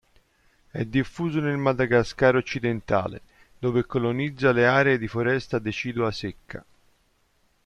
È 0.71 0.83
diffuso 0.83 1.39
nel 1.41 1.57
Madagascar 1.57 2.35
occidentale, 2.35 3.21
dove 3.59 3.85
colonizza 3.85 4.51
le 4.51 4.65
aree 4.65 4.97
di 4.97 5.07
foresta 5.07 5.59
decidua 5.59 6.09
secca. 6.09 6.65